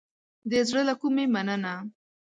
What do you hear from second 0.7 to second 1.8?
له کومې مننه